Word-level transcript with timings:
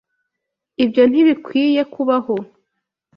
Ibyo 0.83 1.03
ntibikwiye 1.11 1.81
kubaho. 1.93 2.35